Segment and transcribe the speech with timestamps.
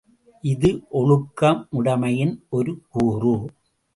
[0.43, 0.69] இது
[0.91, 3.35] ஒழுக்கமுடைமையின் ஒரு கூறு.